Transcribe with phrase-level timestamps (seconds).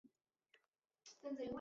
[1.21, 1.49] 号玉溪。